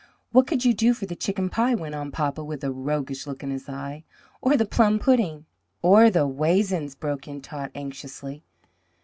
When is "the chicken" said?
1.05-1.47